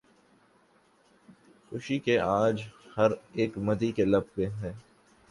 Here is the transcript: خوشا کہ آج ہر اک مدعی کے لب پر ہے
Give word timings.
خوشا 1.65 1.97
کہ 2.05 2.13
آج 2.39 2.55
ہر 2.97 3.09
اک 3.35 3.51
مدعی 3.65 3.91
کے 3.97 4.05
لب 4.05 4.23
پر 4.33 4.47
ہے 4.61 4.71